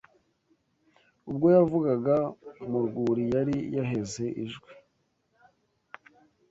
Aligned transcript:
Ubwo 1.29 1.47
yavugaga 1.57 2.15
mu 2.69 2.79
rwuri 2.85 3.23
yari 3.35 3.55
yaheze 3.75 4.25
ijwi 4.43 4.71